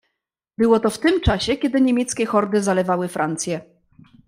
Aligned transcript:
"Było 0.57 0.79
to 0.79 0.89
w 0.89 0.99
tym 0.99 1.21
czasie, 1.21 1.55
kiedy 1.57 1.81
niemieckie 1.81 2.25
hordy 2.25 2.63
zalewały 2.63 3.07
Francję." 3.07 3.61